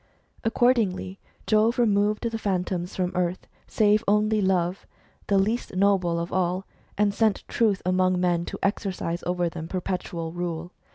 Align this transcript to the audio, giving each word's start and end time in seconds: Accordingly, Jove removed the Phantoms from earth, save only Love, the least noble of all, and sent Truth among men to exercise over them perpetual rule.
Accordingly, 0.43 1.19
Jove 1.45 1.77
removed 1.77 2.23
the 2.27 2.39
Phantoms 2.39 2.95
from 2.95 3.11
earth, 3.13 3.45
save 3.67 4.03
only 4.07 4.41
Love, 4.41 4.87
the 5.27 5.37
least 5.37 5.75
noble 5.75 6.19
of 6.19 6.33
all, 6.33 6.65
and 6.97 7.13
sent 7.13 7.43
Truth 7.47 7.83
among 7.85 8.19
men 8.19 8.43
to 8.45 8.57
exercise 8.63 9.21
over 9.27 9.47
them 9.47 9.67
perpetual 9.67 10.31
rule. 10.31 10.71